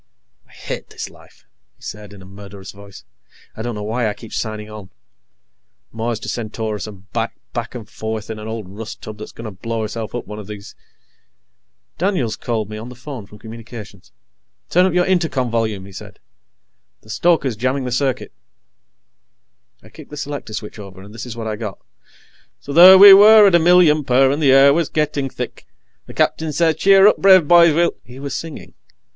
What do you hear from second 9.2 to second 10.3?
going to blow herself up